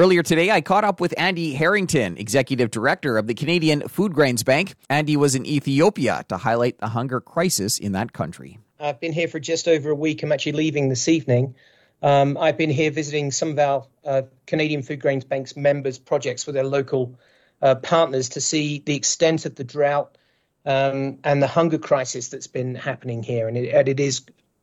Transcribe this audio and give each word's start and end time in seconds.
Earlier 0.00 0.22
today, 0.22 0.50
I 0.50 0.62
caught 0.62 0.82
up 0.82 0.98
with 0.98 1.12
Andy 1.18 1.52
Harrington, 1.52 2.16
Executive 2.16 2.70
Director 2.70 3.18
of 3.18 3.26
the 3.26 3.34
Canadian 3.34 3.86
Food 3.86 4.14
Grains 4.14 4.42
Bank. 4.42 4.74
Andy 4.88 5.14
was 5.14 5.34
in 5.34 5.44
Ethiopia 5.44 6.24
to 6.30 6.38
highlight 6.38 6.78
the 6.78 6.86
hunger 6.86 7.20
crisis 7.20 7.78
in 7.78 7.92
that 7.92 8.14
country. 8.14 8.58
I've 8.78 8.98
been 8.98 9.12
here 9.12 9.28
for 9.28 9.38
just 9.38 9.68
over 9.68 9.90
a 9.90 9.94
week. 9.94 10.22
I'm 10.22 10.32
actually 10.32 10.52
leaving 10.52 10.88
this 10.88 11.06
evening. 11.06 11.54
Um, 12.00 12.38
I've 12.38 12.56
been 12.56 12.70
here 12.70 12.90
visiting 12.90 13.30
some 13.30 13.50
of 13.50 13.58
our 13.58 13.86
uh, 14.02 14.22
Canadian 14.46 14.82
Food 14.82 15.02
Grains 15.02 15.24
Bank's 15.24 15.54
members' 15.54 15.98
projects 15.98 16.46
with 16.46 16.54
their 16.54 16.64
local 16.64 17.18
uh, 17.60 17.74
partners 17.74 18.30
to 18.30 18.40
see 18.40 18.78
the 18.78 18.96
extent 18.96 19.44
of 19.44 19.54
the 19.54 19.64
drought 19.64 20.16
um, 20.64 21.18
and 21.24 21.42
the 21.42 21.46
hunger 21.46 21.76
crisis 21.76 22.28
that's 22.28 22.46
been 22.46 22.74
happening 22.74 23.22
here. 23.22 23.48
And 23.48 23.56
it, 23.58 23.74
and 23.74 23.86
it 23.86 24.00
is 24.00 24.22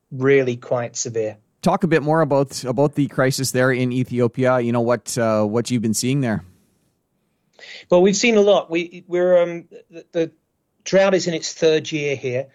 really 0.09 0.57
quite 0.57 0.95
severe 0.95 1.37
talk 1.61 1.83
a 1.83 1.87
bit 1.87 2.03
more 2.03 2.21
about 2.21 2.63
about 2.63 2.95
the 2.95 3.07
crisis 3.07 3.51
there 3.51 3.71
in 3.71 3.91
Ethiopia. 3.91 4.59
You 4.59 4.71
know 4.71 4.81
what 4.81 5.17
uh, 5.17 5.43
what 5.43 5.71
you've 5.71 5.81
been 5.81 5.93
seeing 5.93 6.21
there. 6.21 6.43
Well, 7.89 8.01
we've 8.01 8.15
seen 8.15 8.37
a 8.37 8.41
lot. 8.41 8.69
We 8.69 9.03
we're 9.07 9.41
um, 9.41 9.65
the, 9.89 10.05
the, 10.11 10.31
drought 10.83 11.13
is 11.13 11.27
in 11.27 11.33
its 11.33 11.53
third 11.53 11.91
year 11.91 12.15
here. 12.15 12.47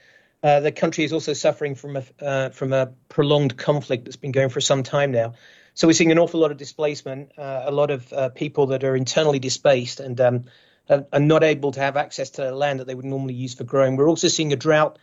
Uh, 0.42 0.60
the 0.60 0.72
country 0.72 1.04
is 1.04 1.12
also 1.12 1.32
suffering 1.32 1.74
from 1.74 1.96
a 1.96 2.04
uh, 2.20 2.48
from 2.50 2.72
a 2.72 2.92
prolonged 3.08 3.56
conflict 3.56 4.04
that's 4.04 4.16
been 4.16 4.32
going 4.32 4.48
for 4.48 4.60
some 4.60 4.82
time 4.82 5.12
now. 5.12 5.34
So 5.74 5.86
we're 5.86 5.94
seeing 5.94 6.12
an 6.12 6.19
awful 6.19 6.41
lot 6.41 6.50
of 6.50 6.58
displacement, 6.58 7.32
uh, 7.38 7.62
a 7.64 7.70
lot 7.70 7.91
of 7.91 8.12
uh, 8.12 8.28
people 8.28 8.66
that 8.69 8.84
are 8.84 8.94
internally 8.94 9.38
displaced 9.38 10.00
and 10.00 10.20
um, 10.20 10.44
are, 10.91 11.20
not 11.20 11.42
able 11.42 11.72
to 11.72 11.80
have 11.80 11.96
access 11.96 12.30
to 12.30 12.42
the 12.42 12.55
land 12.55 12.80
that 12.80 12.86
they 12.86 12.94
would 12.94 13.06
normally 13.06 13.32
use 13.34 13.55
for 13.55 13.64
growing. 13.64 13.96
We're 13.96 14.08
also 14.08 14.28
seeing 14.28 14.52
a 14.52 14.56
drought 14.56 14.98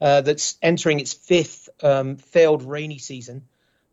uh, 0.00 0.22
that's 0.22 0.56
entering 0.62 1.00
its 1.00 1.12
fifth 1.12 1.68
um, 1.82 2.16
failed 2.16 2.62
rainy 2.62 2.98
season. 2.98 3.44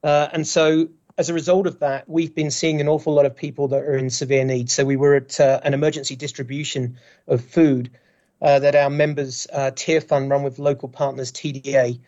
Uh, 0.04 0.28
and 0.32 0.48
so, 0.48 0.90
as 1.18 1.30
a 1.30 1.34
result 1.34 1.68
of 1.68 1.80
that, 1.80 2.08
we've 2.08 2.36
been 2.36 2.52
seeing 2.52 2.80
an 2.80 2.88
awful 2.88 3.14
lot 3.14 3.26
of 3.26 3.36
people 3.36 3.70
that 3.70 3.82
are 3.82 3.98
in 3.98 4.10
severe 4.10 4.46
need. 4.46 4.70
So, 4.70 4.86
we 4.86 4.96
were 4.96 5.16
at 5.16 5.40
uh, 5.40 5.60
an 5.64 5.74
emergency 5.74 6.16
distribution 6.16 6.98
of 7.28 7.44
food 7.44 7.92
uh, 8.42 8.60
that 8.60 8.76
our 8.76 8.90
members' 8.90 9.48
uh, 9.52 9.72
Tearfund 9.74 10.30
run 10.30 10.44
with 10.44 10.60
local 10.60 10.90
partners, 10.90 11.32
TDA. 11.32 12.00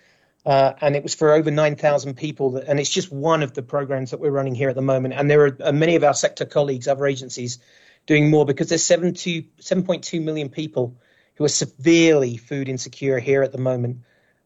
Uh, 0.46 0.74
and 0.80 0.96
it 0.96 1.04
was 1.04 1.14
for 1.14 1.34
over 1.34 1.52
9,000 1.52 2.16
people. 2.16 2.52
That, 2.52 2.68
and 2.68 2.80
it's 2.80 2.90
just 2.90 3.12
one 3.12 3.44
of 3.44 3.54
the 3.54 3.62
programs 3.62 4.12
that 4.12 4.20
we're 4.20 4.32
running 4.32 4.56
here 4.56 4.70
at 4.70 4.76
the 4.76 4.82
moment. 4.82 5.14
And 5.16 5.30
there 5.30 5.58
are 5.64 5.74
many 5.74 5.96
of 5.96 6.04
our 6.04 6.14
sector 6.14 6.46
colleagues, 6.46 6.88
other 6.88 7.06
agencies, 7.06 7.60
doing 8.06 8.30
more 8.30 8.46
because 8.46 8.70
there's 8.70 8.84
7.2 8.84 10.24
million 10.24 10.50
people 10.50 10.96
who 11.40 11.46
are 11.46 11.48
severely 11.48 12.36
food 12.36 12.68
insecure 12.68 13.18
here 13.18 13.42
at 13.42 13.54
the 13.54 13.58
moment. 13.58 14.02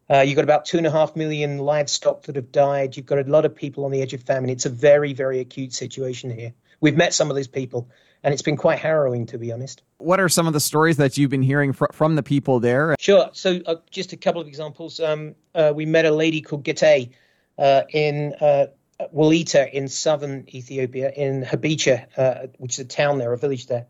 Uh, 0.10 0.20
you've 0.20 0.36
got 0.36 0.44
about 0.44 0.66
two 0.66 0.78
and 0.78 0.86
a 0.86 0.92
half 0.92 1.16
million 1.16 1.58
livestock 1.58 2.22
that 2.24 2.36
have 2.36 2.52
died. 2.52 2.96
You've 2.96 3.08
got 3.08 3.18
a 3.18 3.24
lot 3.24 3.46
of 3.46 3.56
people 3.56 3.86
on 3.86 3.92
the 3.92 4.02
edge 4.02 4.14
of 4.14 4.22
famine. 4.22 4.52
It's 4.52 4.68
a 4.68 4.70
very, 4.70 5.14
very 5.14 5.40
acute 5.40 5.74
situation 5.74 6.30
here. 6.30 6.54
We've 6.82 6.96
met 6.96 7.16
some 7.16 7.32
of 7.32 7.36
these 7.36 7.48
people, 7.48 7.90
and 8.22 8.32
it's 8.32 8.44
been 8.44 8.58
quite 8.58 8.78
harrowing, 8.78 9.26
to 9.28 9.40
be 9.40 9.52
honest. 9.52 9.82
What 9.98 10.20
are 10.20 10.30
some 10.30 10.46
of 10.46 10.54
the 10.54 10.60
stories 10.60 10.98
that 10.98 11.18
you've 11.18 11.32
been 11.32 11.42
hearing 11.42 11.74
fr- 11.74 11.86
from 11.94 12.16
the 12.16 12.22
people 12.22 12.60
there? 12.60 12.96
Sure. 13.00 13.30
So, 13.34 13.60
uh, 13.66 13.78
just 13.90 14.14
a 14.14 14.18
couple 14.18 14.42
of 14.42 14.48
examples. 14.48 15.00
Um, 15.00 15.34
uh, 15.56 15.74
we 15.76 15.88
met 15.88 16.06
a 16.06 16.12
lady 16.12 16.42
called 16.42 16.64
Gete 16.64 17.10
uh, 17.58 17.82
in 17.90 18.36
uh, 18.40 18.68
Wolaita 19.16 19.72
in 19.72 19.88
southern 19.88 20.46
Ethiopia, 20.54 21.10
in 21.10 21.44
Habicha, 21.44 22.06
uh, 22.18 22.48
which 22.60 22.74
is 22.74 22.80
a 22.80 22.86
town 22.86 23.18
there, 23.18 23.34
a 23.34 23.38
village 23.38 23.66
there. 23.66 23.88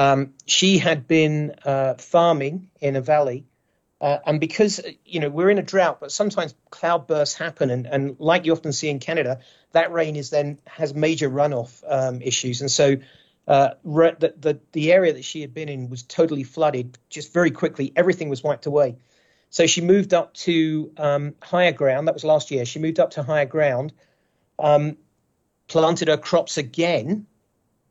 Um, 0.00 0.32
she 0.46 0.78
had 0.78 1.06
been 1.06 1.56
uh, 1.62 1.92
farming 1.98 2.70
in 2.80 2.96
a 2.96 3.02
valley, 3.02 3.44
uh, 4.00 4.16
and 4.24 4.40
because 4.40 4.80
you 5.04 5.20
know 5.20 5.28
we're 5.28 5.50
in 5.50 5.58
a 5.58 5.62
drought, 5.62 6.00
but 6.00 6.10
sometimes 6.10 6.54
cloud 6.70 7.06
bursts 7.06 7.34
happen, 7.34 7.68
and, 7.68 7.86
and 7.86 8.16
like 8.18 8.46
you 8.46 8.52
often 8.52 8.72
see 8.72 8.88
in 8.88 8.98
Canada, 8.98 9.40
that 9.72 9.92
rain 9.92 10.16
is 10.16 10.30
then 10.30 10.56
has 10.64 10.94
major 10.94 11.28
runoff 11.28 11.82
um, 11.86 12.22
issues, 12.22 12.62
and 12.62 12.70
so 12.70 12.96
uh, 13.46 13.72
re- 13.84 14.16
the, 14.18 14.32
the 14.40 14.60
the 14.72 14.90
area 14.90 15.12
that 15.12 15.24
she 15.26 15.42
had 15.42 15.52
been 15.52 15.68
in 15.68 15.90
was 15.90 16.02
totally 16.02 16.44
flooded. 16.44 16.96
Just 17.10 17.34
very 17.34 17.50
quickly, 17.50 17.92
everything 17.94 18.30
was 18.30 18.42
wiped 18.42 18.64
away. 18.64 18.96
So 19.50 19.66
she 19.66 19.82
moved 19.82 20.14
up 20.14 20.32
to 20.46 20.92
um, 20.96 21.34
higher 21.42 21.72
ground. 21.72 22.08
That 22.08 22.14
was 22.14 22.24
last 22.24 22.50
year. 22.50 22.64
She 22.64 22.78
moved 22.78 23.00
up 23.00 23.10
to 23.10 23.22
higher 23.22 23.44
ground, 23.44 23.92
um, 24.58 24.96
planted 25.68 26.08
her 26.08 26.16
crops 26.16 26.56
again, 26.56 27.26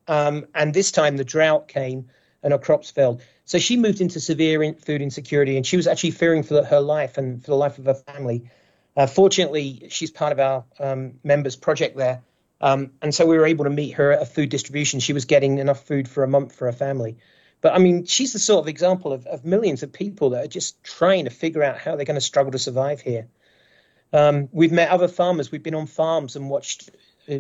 um, 0.10 0.48
and 0.56 0.74
this 0.74 0.92
time 0.92 1.18
the 1.18 1.24
drought 1.24 1.68
came 1.68 2.10
and 2.42 2.52
her 2.52 2.60
crops 2.60 2.90
failed. 2.90 3.22
So 3.46 3.60
she 3.60 3.78
moved 3.78 4.02
into 4.02 4.20
severe 4.20 4.64
in- 4.64 4.76
food 4.76 5.02
insecurity, 5.02 5.56
and 5.56 5.66
she 5.66 5.78
was 5.78 5.88
actually 5.88 6.12
fearing 6.12 6.44
for 6.44 6.64
her 6.64 6.80
life 6.80 7.18
and 7.18 7.42
for 7.44 7.52
the 7.52 7.56
life 7.56 7.78
of 7.78 7.86
her 7.86 7.94
family. 7.94 8.50
Uh, 8.98 9.06
fortunately, 9.06 9.88
she's 9.92 10.10
part 10.10 10.32
of 10.32 10.40
our 10.40 10.66
um, 10.80 11.20
members 11.24 11.56
project 11.56 11.96
there, 11.96 12.22
um, 12.60 12.92
and 13.04 13.14
so 13.14 13.26
we 13.28 13.38
were 13.38 13.46
able 13.46 13.66
to 13.66 13.70
meet 13.70 13.92
her 13.92 14.12
at 14.12 14.22
a 14.22 14.26
food 14.26 14.50
distribution. 14.50 15.00
She 15.00 15.14
was 15.14 15.26
getting 15.26 15.60
enough 15.60 15.86
food 15.86 16.08
for 16.08 16.24
a 16.24 16.28
month 16.28 16.56
for 16.56 16.66
her 16.66 16.74
family. 16.74 17.18
But 17.62 17.76
I 17.76 17.78
mean, 17.78 18.06
she's 18.06 18.34
the 18.34 18.40
sort 18.40 18.64
of 18.64 18.68
example 18.68 19.14
of, 19.14 19.28
of 19.28 19.46
millions 19.46 19.84
of 19.84 19.94
people 19.94 20.32
that 20.32 20.46
are 20.46 20.48
just 20.48 20.84
trying 20.84 21.26
to 21.26 21.30
figure 21.30 21.62
out 21.62 21.78
how 21.78 21.96
they're 21.96 22.06
going 22.06 22.16
to 22.16 22.22
struggle 22.22 22.52
to 22.54 22.60
survive 22.60 23.00
here. 23.02 23.28
Um, 24.12 24.50
we've 24.52 24.72
met 24.72 24.90
other 24.90 25.08
farmers. 25.08 25.52
We've 25.52 25.62
been 25.62 25.76
on 25.76 25.86
farms 25.86 26.36
and 26.36 26.50
watched 26.50 26.90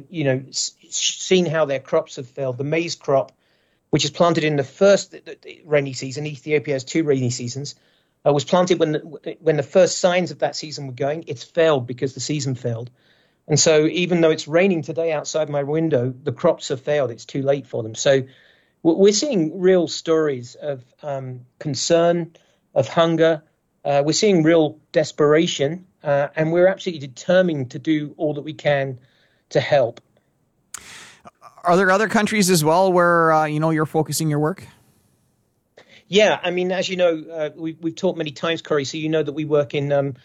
you 0.10 0.24
know, 0.24 0.44
seen 0.52 1.46
how 1.46 1.66
their 1.66 1.80
crops 1.80 2.16
have 2.18 2.28
failed. 2.28 2.58
The 2.58 2.64
maize 2.64 2.96
crop, 2.96 3.32
which 3.90 4.06
is 4.06 4.12
planted 4.12 4.44
in 4.44 4.56
the 4.56 4.64
first 4.64 5.16
rainy 5.66 5.94
season, 5.94 6.26
Ethiopia 6.26 6.76
has 6.76 6.84
two 6.84 7.04
rainy 7.04 7.30
seasons, 7.30 7.76
uh, 8.26 8.34
was 8.34 8.46
planted 8.46 8.80
when 8.80 8.92
the, 8.94 9.38
when 9.40 9.58
the 9.58 9.64
first 9.64 9.98
signs 10.00 10.32
of 10.32 10.40
that 10.40 10.56
season 10.56 10.88
were 10.88 10.94
going. 10.94 11.26
It's 11.28 11.44
failed 11.44 11.88
because 11.88 12.14
the 12.14 12.20
season 12.20 12.56
failed. 12.56 12.90
And 13.48 13.60
so, 13.60 13.88
even 13.88 14.22
though 14.22 14.30
it's 14.30 14.48
raining 14.48 14.84
today 14.84 15.12
outside 15.12 15.50
my 15.50 15.64
window, 15.64 16.14
the 16.24 16.32
crops 16.32 16.68
have 16.68 16.82
failed. 16.82 17.10
It's 17.10 17.26
too 17.26 17.42
late 17.42 17.66
for 17.66 17.82
them. 17.82 17.96
So, 17.96 18.24
we're 18.84 19.12
seeing 19.12 19.60
real 19.60 19.88
stories 19.88 20.56
of 20.56 20.84
um, 21.02 21.42
concern, 21.58 22.34
of 22.74 22.88
hunger. 22.88 23.44
Uh, 23.84 24.04
we're 24.06 24.14
seeing 24.14 24.44
real 24.44 24.80
desperation, 24.92 25.88
uh, 26.04 26.28
and 26.36 26.54
we're 26.54 26.68
absolutely 26.68 27.06
determined 27.08 27.72
to 27.72 27.80
do 27.80 28.14
all 28.18 28.36
that 28.36 28.44
we 28.44 28.54
can 28.54 29.00
to 29.50 29.60
help. 29.60 30.02
Are 31.64 31.78
there 31.78 31.92
other 31.92 32.08
countries 32.08 32.50
as 32.50 32.64
well 32.64 32.92
where 32.92 33.32
uh, 33.32 33.46
you 33.46 33.60
know 33.60 33.70
you're 33.70 33.86
focusing 33.86 34.30
your 34.30 34.40
work? 34.40 34.66
Yeah, 36.08 36.40
I 36.42 36.50
mean, 36.50 36.72
as 36.72 36.90
you 36.90 36.98
know, 36.98 37.24
uh, 37.32 37.50
we, 37.56 37.78
we've 37.80 37.96
talked 37.96 38.18
many 38.18 38.32
times, 38.32 38.64
Corey. 38.64 38.84
So 38.84 38.98
you 38.98 39.10
know 39.10 39.22
that 39.22 39.34
we 39.34 39.46
work 39.46 39.76
in 39.76 39.92
um, 39.92 40.16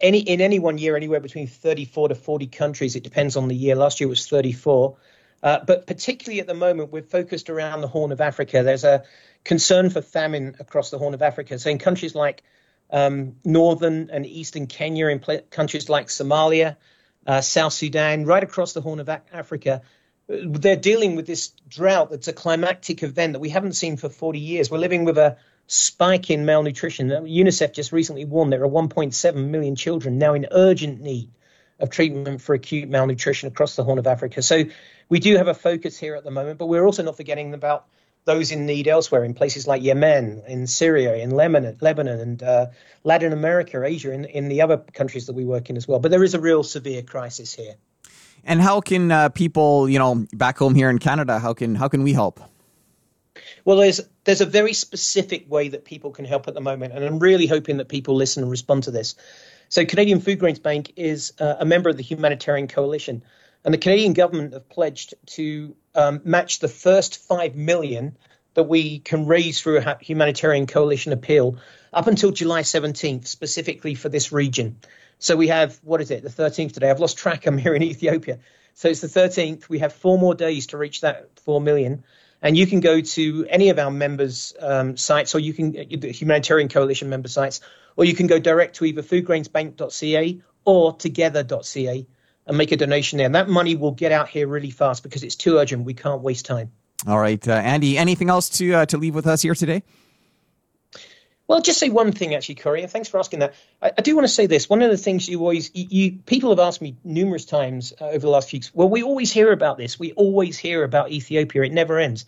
any 0.00 0.20
in 0.20 0.40
any 0.40 0.58
one 0.58 0.78
year 0.78 0.96
anywhere 0.96 1.20
between 1.20 1.46
34 1.48 2.10
to 2.10 2.14
40 2.14 2.46
countries. 2.46 2.96
It 2.96 3.02
depends 3.02 3.36
on 3.36 3.48
the 3.48 3.56
year. 3.56 3.74
Last 3.74 4.00
year 4.00 4.08
was 4.08 4.26
34. 4.26 4.96
Uh, 5.42 5.58
but 5.66 5.86
particularly 5.86 6.40
at 6.40 6.46
the 6.46 6.54
moment, 6.54 6.92
we're 6.92 7.02
focused 7.02 7.50
around 7.50 7.80
the 7.80 7.88
Horn 7.88 8.12
of 8.12 8.20
Africa. 8.20 8.62
There's 8.62 8.84
a 8.84 9.04
concern 9.44 9.90
for 9.90 10.00
famine 10.00 10.56
across 10.60 10.90
the 10.90 10.98
Horn 10.98 11.14
of 11.14 11.22
Africa. 11.22 11.58
So 11.58 11.70
in 11.70 11.78
countries 11.78 12.14
like 12.14 12.42
um, 12.90 13.36
northern 13.44 14.10
and 14.10 14.26
eastern 14.26 14.66
Kenya, 14.66 15.08
in 15.08 15.18
pl- 15.18 15.42
countries 15.50 15.88
like 15.88 16.06
Somalia, 16.06 16.76
uh, 17.26 17.40
South 17.40 17.72
Sudan, 17.72 18.24
right 18.24 18.42
across 18.42 18.72
the 18.72 18.80
Horn 18.80 19.00
of 19.00 19.08
Africa. 19.08 19.82
They're 20.28 20.76
dealing 20.76 21.16
with 21.16 21.26
this 21.26 21.52
drought 21.68 22.10
that's 22.10 22.28
a 22.28 22.32
climactic 22.32 23.02
event 23.02 23.34
that 23.34 23.40
we 23.40 23.48
haven't 23.48 23.74
seen 23.74 23.96
for 23.96 24.08
40 24.08 24.38
years. 24.38 24.70
We're 24.70 24.78
living 24.78 25.04
with 25.04 25.18
a 25.18 25.36
spike 25.68 26.30
in 26.30 26.44
malnutrition. 26.44 27.10
Uh, 27.12 27.20
UNICEF 27.22 27.72
just 27.72 27.92
recently 27.92 28.24
warned 28.24 28.52
there 28.52 28.62
are 28.62 28.68
1.7 28.68 29.48
million 29.48 29.76
children 29.76 30.18
now 30.18 30.34
in 30.34 30.46
urgent 30.50 31.00
need 31.00 31.30
of 31.78 31.90
treatment 31.90 32.40
for 32.40 32.54
acute 32.54 32.88
malnutrition 32.88 33.48
across 33.48 33.76
the 33.76 33.84
Horn 33.84 33.98
of 33.98 34.06
Africa. 34.06 34.42
So 34.42 34.64
we 35.08 35.20
do 35.20 35.36
have 35.36 35.48
a 35.48 35.54
focus 35.54 35.98
here 35.98 36.14
at 36.14 36.24
the 36.24 36.30
moment, 36.30 36.58
but 36.58 36.66
we're 36.66 36.84
also 36.84 37.02
not 37.02 37.16
forgetting 37.16 37.52
about 37.54 37.86
those 38.26 38.50
in 38.50 38.66
need 38.66 38.88
elsewhere 38.88 39.24
in 39.24 39.32
places 39.34 39.66
like 39.66 39.82
Yemen, 39.82 40.42
in 40.46 40.66
Syria, 40.66 41.14
in 41.16 41.30
Lebanon, 41.30 41.78
Lebanon 41.80 42.20
and 42.20 42.42
uh, 42.42 42.66
Latin 43.04 43.32
America, 43.32 43.82
Asia, 43.82 44.12
in, 44.12 44.24
in 44.26 44.48
the 44.48 44.60
other 44.60 44.76
countries 44.76 45.26
that 45.26 45.32
we 45.32 45.44
work 45.44 45.70
in 45.70 45.76
as 45.76 45.88
well. 45.88 46.00
But 46.00 46.10
there 46.10 46.24
is 46.24 46.34
a 46.34 46.40
real 46.40 46.62
severe 46.62 47.02
crisis 47.02 47.54
here. 47.54 47.76
And 48.44 48.60
how 48.60 48.80
can 48.80 49.10
uh, 49.10 49.28
people, 49.30 49.88
you 49.88 49.98
know, 49.98 50.26
back 50.34 50.58
home 50.58 50.74
here 50.74 50.90
in 50.90 50.98
Canada, 50.98 51.38
how 51.38 51.54
can 51.54 51.74
how 51.74 51.88
can 51.88 52.02
we 52.02 52.12
help? 52.12 52.40
Well, 53.64 53.78
there's 53.78 54.00
there's 54.24 54.40
a 54.40 54.46
very 54.46 54.72
specific 54.72 55.50
way 55.50 55.68
that 55.68 55.84
people 55.84 56.10
can 56.10 56.24
help 56.24 56.48
at 56.48 56.54
the 56.54 56.60
moment, 56.60 56.94
and 56.94 57.04
I'm 57.04 57.18
really 57.18 57.46
hoping 57.46 57.78
that 57.78 57.88
people 57.88 58.14
listen 58.14 58.42
and 58.42 58.50
respond 58.50 58.84
to 58.84 58.90
this. 58.90 59.14
So, 59.68 59.84
Canadian 59.84 60.20
Food 60.20 60.38
Grains 60.38 60.60
Bank 60.60 60.92
is 60.96 61.32
uh, 61.40 61.56
a 61.58 61.64
member 61.64 61.88
of 61.88 61.96
the 61.96 62.02
Humanitarian 62.02 62.68
Coalition, 62.68 63.22
and 63.66 63.74
the 63.74 63.78
Canadian 63.78 64.12
government 64.12 64.52
have 64.52 64.68
pledged 64.68 65.14
to 65.26 65.74
um, 65.96 66.20
match 66.24 66.60
the 66.60 66.68
first 66.68 67.18
five 67.18 67.56
million 67.56 68.16
that 68.54 68.62
we 68.62 69.00
can 69.00 69.26
raise 69.26 69.60
through 69.60 69.78
a 69.78 69.98
humanitarian 70.00 70.68
coalition 70.68 71.12
appeal 71.12 71.58
up 71.92 72.06
until 72.06 72.30
July 72.30 72.62
17th, 72.62 73.26
specifically 73.26 73.96
for 73.96 74.08
this 74.08 74.30
region. 74.30 74.78
So 75.18 75.34
we 75.34 75.48
have, 75.48 75.80
what 75.82 76.00
is 76.00 76.12
it, 76.12 76.22
the 76.22 76.28
13th 76.28 76.74
today? 76.74 76.88
I've 76.88 77.00
lost 77.00 77.18
track. 77.18 77.44
I'm 77.46 77.58
here 77.58 77.74
in 77.74 77.82
Ethiopia. 77.82 78.38
So 78.74 78.88
it's 78.88 79.00
the 79.00 79.08
13th. 79.08 79.68
We 79.68 79.80
have 79.80 79.92
four 79.92 80.16
more 80.16 80.36
days 80.36 80.68
to 80.68 80.78
reach 80.78 81.00
that 81.00 81.28
4 81.40 81.60
million. 81.60 82.04
And 82.40 82.56
you 82.56 82.68
can 82.68 82.78
go 82.78 83.00
to 83.00 83.46
any 83.50 83.70
of 83.70 83.80
our 83.80 83.90
members' 83.90 84.54
um, 84.60 84.96
sites, 84.96 85.34
or 85.34 85.40
you 85.40 85.52
can, 85.52 85.72
the 85.72 86.12
Humanitarian 86.12 86.68
Coalition 86.68 87.08
member 87.08 87.28
sites, 87.28 87.62
or 87.96 88.04
you 88.04 88.14
can 88.14 88.28
go 88.28 88.38
direct 88.38 88.76
to 88.76 88.84
either 88.84 89.02
foodgrainsbank.ca 89.02 90.40
or 90.64 90.92
together.ca 90.96 92.06
and 92.46 92.56
make 92.56 92.72
a 92.72 92.76
donation 92.76 93.18
there. 93.18 93.26
And 93.26 93.34
that 93.34 93.48
money 93.48 93.74
will 93.74 93.92
get 93.92 94.12
out 94.12 94.28
here 94.28 94.46
really 94.46 94.70
fast 94.70 95.02
because 95.02 95.22
it's 95.22 95.36
too 95.36 95.58
urgent. 95.58 95.84
We 95.84 95.94
can't 95.94 96.22
waste 96.22 96.46
time. 96.46 96.72
All 97.06 97.18
right, 97.18 97.46
uh, 97.46 97.52
Andy. 97.52 97.98
Anything 97.98 98.30
else 98.30 98.48
to 98.50 98.72
uh, 98.74 98.86
to 98.86 98.96
leave 98.96 99.14
with 99.14 99.26
us 99.26 99.42
here 99.42 99.54
today? 99.54 99.82
Well, 101.48 101.60
just 101.60 101.78
say 101.78 101.90
one 101.90 102.10
thing, 102.10 102.34
actually, 102.34 102.56
Corey, 102.56 102.82
and 102.82 102.90
thanks 102.90 103.08
for 103.08 103.18
asking 103.20 103.38
that. 103.38 103.54
I, 103.80 103.92
I, 103.96 104.02
do 104.02 104.16
want 104.16 104.26
to 104.26 104.32
say 104.32 104.46
this. 104.46 104.68
One 104.68 104.82
of 104.82 104.90
the 104.90 104.96
things 104.96 105.28
you 105.28 105.38
always, 105.38 105.70
you, 105.74 105.86
you 105.88 106.12
people 106.26 106.50
have 106.50 106.58
asked 106.58 106.82
me 106.82 106.96
numerous 107.04 107.44
times 107.44 107.92
uh, 108.00 108.06
over 108.06 108.18
the 108.18 108.28
last 108.28 108.50
few 108.50 108.56
weeks. 108.56 108.74
Well, 108.74 108.88
we 108.88 109.04
always 109.04 109.30
hear 109.30 109.52
about 109.52 109.78
this. 109.78 109.96
We 109.96 110.12
always 110.12 110.58
hear 110.58 110.82
about 110.82 111.12
Ethiopia. 111.12 111.62
It 111.62 111.72
never 111.72 112.00
ends. 112.00 112.24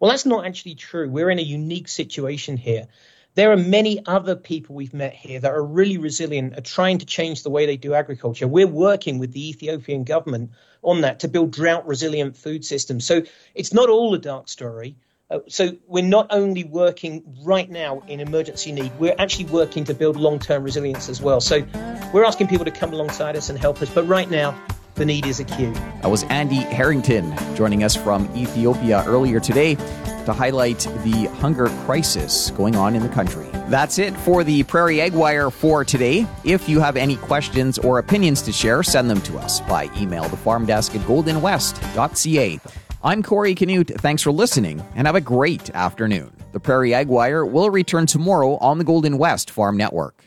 Well, 0.00 0.10
that's 0.10 0.24
not 0.24 0.46
actually 0.46 0.76
true. 0.76 1.10
We're 1.10 1.28
in 1.28 1.38
a 1.38 1.42
unique 1.42 1.88
situation 1.88 2.56
here. 2.56 2.88
There 3.36 3.50
are 3.50 3.56
many 3.56 4.00
other 4.06 4.36
people 4.36 4.76
we've 4.76 4.94
met 4.94 5.12
here 5.12 5.40
that 5.40 5.50
are 5.50 5.64
really 5.64 5.98
resilient, 5.98 6.56
are 6.56 6.60
trying 6.60 6.98
to 6.98 7.06
change 7.06 7.42
the 7.42 7.50
way 7.50 7.66
they 7.66 7.76
do 7.76 7.92
agriculture. 7.92 8.46
We're 8.46 8.68
working 8.68 9.18
with 9.18 9.32
the 9.32 9.48
Ethiopian 9.48 10.04
government 10.04 10.52
on 10.82 11.00
that 11.00 11.20
to 11.20 11.28
build 11.28 11.50
drought 11.50 11.84
resilient 11.84 12.36
food 12.36 12.64
systems. 12.64 13.04
So 13.04 13.22
it's 13.52 13.74
not 13.74 13.88
all 13.88 14.14
a 14.14 14.18
dark 14.18 14.48
story. 14.48 14.94
Uh, 15.28 15.40
so 15.48 15.76
we're 15.88 16.04
not 16.04 16.28
only 16.30 16.62
working 16.62 17.24
right 17.42 17.68
now 17.68 18.04
in 18.06 18.20
emergency 18.20 18.70
need, 18.70 18.92
we're 19.00 19.16
actually 19.18 19.46
working 19.46 19.82
to 19.84 19.94
build 19.94 20.16
long-term 20.16 20.62
resilience 20.62 21.08
as 21.08 21.20
well. 21.20 21.40
So 21.40 21.66
we're 22.12 22.24
asking 22.24 22.46
people 22.46 22.66
to 22.66 22.70
come 22.70 22.92
alongside 22.92 23.34
us 23.34 23.50
and 23.50 23.58
help 23.58 23.82
us. 23.82 23.90
But 23.92 24.06
right 24.06 24.30
now, 24.30 24.56
the 24.94 25.04
need 25.04 25.26
is 25.26 25.40
acute. 25.40 25.74
That 25.74 26.08
was 26.08 26.22
Andy 26.24 26.58
Harrington 26.58 27.34
joining 27.56 27.82
us 27.82 27.96
from 27.96 28.30
Ethiopia 28.36 29.02
earlier 29.04 29.40
today 29.40 29.76
to 30.26 30.32
highlight 30.32 30.80
the 31.04 31.28
hunger 31.40 31.66
crisis 31.84 32.50
going 32.50 32.76
on 32.76 32.94
in 32.94 33.02
the 33.02 33.08
country. 33.08 33.46
That's 33.68 33.98
it 33.98 34.16
for 34.18 34.44
the 34.44 34.62
Prairie 34.64 35.00
Ag 35.00 35.12
Wire 35.12 35.50
for 35.50 35.84
today. 35.84 36.26
If 36.44 36.68
you 36.68 36.80
have 36.80 36.96
any 36.96 37.16
questions 37.16 37.78
or 37.78 37.98
opinions 37.98 38.42
to 38.42 38.52
share, 38.52 38.82
send 38.82 39.08
them 39.08 39.20
to 39.22 39.38
us 39.38 39.60
by 39.60 39.90
email 39.96 40.28
the 40.28 40.36
farm 40.36 40.66
desk 40.66 40.94
at 40.94 41.00
goldenwest.ca. 41.02 42.60
I'm 43.02 43.22
Corey 43.22 43.54
Canute. 43.54 43.92
Thanks 44.00 44.22
for 44.22 44.32
listening 44.32 44.82
and 44.94 45.06
have 45.06 45.16
a 45.16 45.20
great 45.20 45.70
afternoon. 45.70 46.34
The 46.52 46.60
Prairie 46.60 46.94
Ag 46.94 47.08
Wire 47.08 47.44
will 47.44 47.68
return 47.68 48.06
tomorrow 48.06 48.56
on 48.56 48.78
the 48.78 48.84
Golden 48.84 49.18
West 49.18 49.50
Farm 49.50 49.76
Network. 49.76 50.23